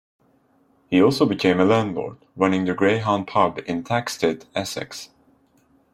[0.89, 5.11] He also became a landlord, running the Greyhound pub in Thaxted, Essex.